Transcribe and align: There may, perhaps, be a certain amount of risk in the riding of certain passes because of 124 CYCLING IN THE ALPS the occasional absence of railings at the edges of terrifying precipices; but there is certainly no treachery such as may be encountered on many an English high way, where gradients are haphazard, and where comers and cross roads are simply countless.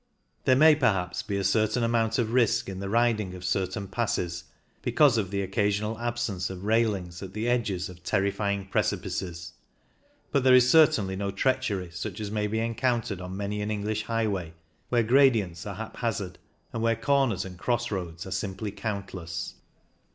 There 0.45 0.55
may, 0.55 0.73
perhaps, 0.73 1.21
be 1.21 1.37
a 1.37 1.43
certain 1.43 1.83
amount 1.83 2.17
of 2.17 2.33
risk 2.33 2.67
in 2.67 2.79
the 2.79 2.89
riding 2.89 3.35
of 3.35 3.45
certain 3.45 3.87
passes 3.87 4.45
because 4.81 5.15
of 5.19 5.27
124 5.27 5.51
CYCLING 5.51 5.91
IN 5.93 5.99
THE 5.99 6.03
ALPS 6.03 6.25
the 6.25 6.31
occasional 6.33 6.41
absence 6.41 6.49
of 6.49 6.63
railings 6.65 7.21
at 7.21 7.33
the 7.33 7.47
edges 7.47 7.87
of 7.87 8.01
terrifying 8.03 8.65
precipices; 8.65 9.53
but 10.31 10.43
there 10.43 10.55
is 10.55 10.67
certainly 10.67 11.15
no 11.15 11.29
treachery 11.29 11.91
such 11.91 12.19
as 12.19 12.31
may 12.31 12.47
be 12.47 12.57
encountered 12.57 13.21
on 13.21 13.37
many 13.37 13.61
an 13.61 13.69
English 13.69 14.01
high 14.05 14.25
way, 14.25 14.55
where 14.89 15.03
gradients 15.03 15.67
are 15.67 15.75
haphazard, 15.75 16.39
and 16.73 16.81
where 16.81 16.95
comers 16.95 17.45
and 17.45 17.59
cross 17.59 17.91
roads 17.91 18.25
are 18.25 18.31
simply 18.31 18.71
countless. 18.71 19.53